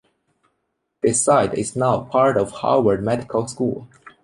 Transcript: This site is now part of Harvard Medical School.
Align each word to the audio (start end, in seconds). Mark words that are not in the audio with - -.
This 1.03 1.21
site 1.23 1.53
is 1.53 1.75
now 1.75 1.99
part 2.05 2.35
of 2.35 2.49
Harvard 2.49 3.03
Medical 3.03 3.47
School. 3.47 3.87